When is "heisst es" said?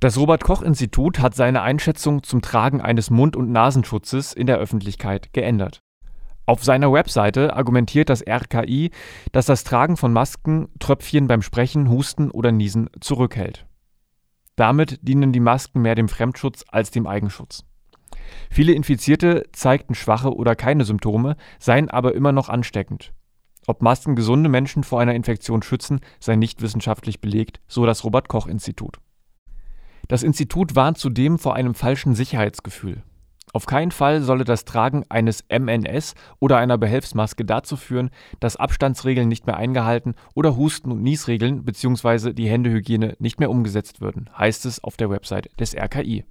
44.36-44.82